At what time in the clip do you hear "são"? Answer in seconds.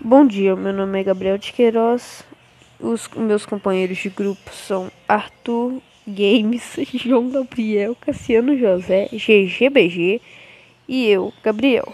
4.52-4.92